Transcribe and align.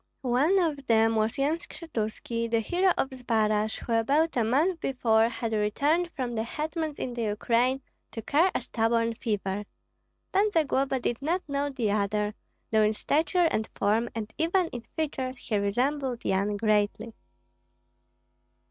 One 0.23 0.57
of 0.57 0.87
them 0.87 1.15
was 1.15 1.37
Yan 1.37 1.59
Skshetuski, 1.59 2.49
the 2.49 2.59
hero 2.59 2.91
of 2.97 3.11
Zbaraj, 3.11 3.77
who 3.81 3.93
about 3.93 4.35
a 4.35 4.43
month 4.43 4.79
before 4.79 5.29
had 5.29 5.53
returned 5.53 6.09
from 6.15 6.33
the 6.33 6.41
hetmans 6.41 6.97
in 6.97 7.13
the 7.13 7.21
Ukraine 7.21 7.83
to 8.11 8.23
cure 8.23 8.49
a 8.55 8.61
stubborn 8.61 9.13
fever; 9.13 9.63
Pan 10.33 10.49
Zagloba 10.53 10.99
did 10.99 11.21
not 11.21 11.47
know 11.47 11.69
the 11.69 11.91
other, 11.91 12.33
though 12.71 12.81
in 12.81 12.95
stature 12.95 13.47
and 13.51 13.69
form 13.75 14.09
and 14.15 14.33
even 14.39 14.69
in 14.69 14.81
features 14.95 15.37
he 15.37 15.55
resembled 15.57 16.25
Yan 16.25 16.57
greatly. 16.57 17.13